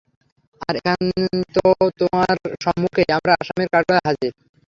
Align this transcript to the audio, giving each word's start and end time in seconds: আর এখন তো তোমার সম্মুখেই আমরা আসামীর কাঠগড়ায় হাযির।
আর 0.61 0.75
এখন 0.79 0.99
তো 1.55 1.65
তোমার 1.99 2.35
সম্মুখেই 2.63 3.09
আমরা 3.17 3.31
আসামীর 3.41 3.69
কাঠগড়ায় 3.73 4.05
হাযির। 4.07 4.33